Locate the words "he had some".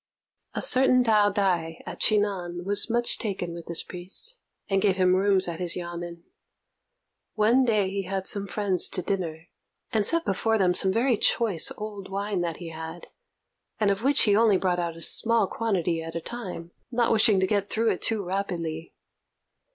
7.91-8.47